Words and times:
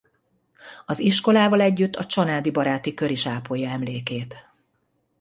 Az 0.85 0.99
iskolával 0.99 1.61
együtt 1.61 1.95
a 1.95 2.05
Csanádi 2.05 2.51
Baráti 2.51 2.93
Kör 2.93 3.09
is 3.11 3.25
ápolja 3.27 3.69
emlékét. 3.69 4.47